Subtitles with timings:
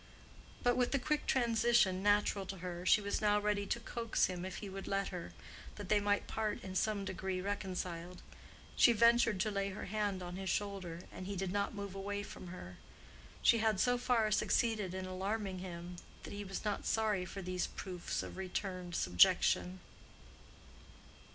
[0.63, 4.45] But with the quick transition natural to her, she was now ready to coax him
[4.45, 5.31] if he would let her,
[5.75, 8.23] that they might part in some degree reconciled.
[8.75, 12.23] She ventured to lay her hand on his shoulder, and he did not move away
[12.23, 12.77] from her:
[13.43, 17.67] she had so far succeeded in alarming him, that he was not sorry for these
[17.67, 19.81] proofs of returned subjection.